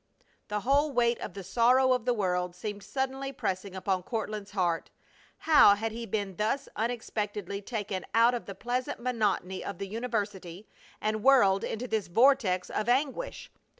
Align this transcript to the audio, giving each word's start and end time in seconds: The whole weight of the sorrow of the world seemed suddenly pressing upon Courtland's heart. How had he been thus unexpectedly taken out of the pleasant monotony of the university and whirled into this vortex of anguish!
The 0.47 0.61
whole 0.61 0.91
weight 0.91 1.19
of 1.19 1.35
the 1.35 1.43
sorrow 1.43 1.93
of 1.93 2.05
the 2.05 2.13
world 2.15 2.55
seemed 2.55 2.81
suddenly 2.81 3.31
pressing 3.31 3.75
upon 3.75 4.01
Courtland's 4.01 4.49
heart. 4.49 4.89
How 5.37 5.75
had 5.75 5.91
he 5.91 6.07
been 6.07 6.37
thus 6.37 6.67
unexpectedly 6.75 7.61
taken 7.61 8.07
out 8.15 8.33
of 8.33 8.47
the 8.47 8.55
pleasant 8.55 8.99
monotony 8.99 9.63
of 9.63 9.77
the 9.77 9.87
university 9.87 10.67
and 10.99 11.21
whirled 11.23 11.63
into 11.63 11.87
this 11.87 12.07
vortex 12.07 12.71
of 12.71 12.89
anguish! 12.89 13.51